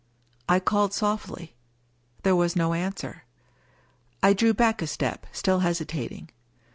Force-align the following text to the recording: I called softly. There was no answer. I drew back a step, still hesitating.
I 0.49 0.59
called 0.59 0.93
softly. 0.95 1.53
There 2.23 2.35
was 2.35 2.55
no 2.55 2.73
answer. 2.73 3.25
I 4.23 4.33
drew 4.33 4.51
back 4.51 4.81
a 4.81 4.87
step, 4.87 5.27
still 5.31 5.59
hesitating. 5.59 6.31